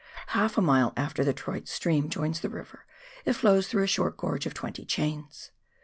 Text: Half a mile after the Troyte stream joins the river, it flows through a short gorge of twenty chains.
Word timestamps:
Half 0.33 0.57
a 0.57 0.61
mile 0.63 0.93
after 0.97 1.23
the 1.23 1.31
Troyte 1.31 1.67
stream 1.67 2.09
joins 2.09 2.39
the 2.39 2.49
river, 2.49 2.85
it 3.23 3.33
flows 3.33 3.67
through 3.67 3.83
a 3.83 3.87
short 3.87 4.17
gorge 4.17 4.47
of 4.47 4.55
twenty 4.55 4.83
chains. 4.83 5.51